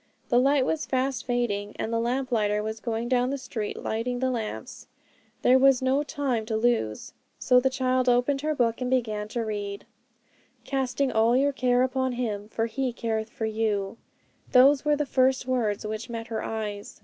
[0.29, 4.31] The light was fast fading, and the lamplighter was going down the street lighting the
[4.31, 4.87] lamps;
[5.43, 7.13] there was no time to lose.
[7.37, 9.85] So the child opened her book and began to read:
[10.65, 13.97] 'Casting all your care upon Him, for He careth for you'
[14.53, 16.99] those were the first words which met her eyes.